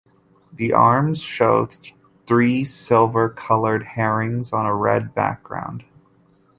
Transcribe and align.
The 0.51 0.73
arms 0.73 1.21
show 1.21 1.67
three 2.25 2.65
silver 2.65 3.29
colored 3.29 3.83
herrings 3.83 4.51
on 4.51 4.65
a 4.65 4.75
red 4.75 5.13
background. 5.13 5.85